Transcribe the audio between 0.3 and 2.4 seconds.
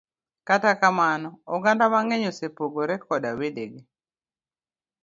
Kata kamano, oganda mang'eny,